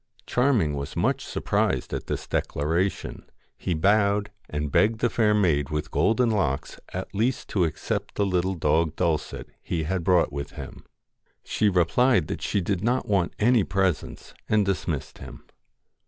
[0.25, 3.23] Charming was much surprised at this declaration.
[3.55, 8.25] He bowed, and begged the fair maid with golden locks at least to accept the
[8.25, 10.87] little dog Dulcet he had brought with him.
[11.43, 15.43] She replied that she did not want any presents, and dismissed him.